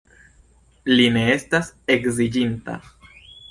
[0.93, 2.81] Li ne estas edziĝinta.